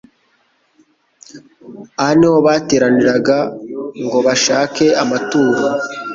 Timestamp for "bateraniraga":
2.45-3.37